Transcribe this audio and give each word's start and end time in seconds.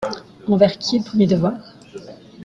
Envers 0.47 0.79
qui 0.79 0.95
est 0.95 0.97
le 0.97 1.05
premier 1.05 1.27
devoir? 1.27 1.53